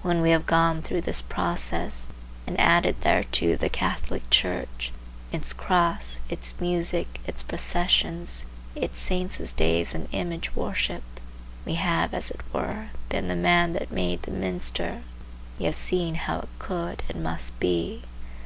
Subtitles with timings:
[0.00, 2.08] When we have gone through this process,
[2.46, 4.92] and added thereto the Catholic Church,
[5.30, 11.02] its cross, its music, its processions, its Saints' days and image worship,
[11.66, 15.02] we have as it were been the man that made the minster;
[15.58, 18.04] we have seen how it could and must be.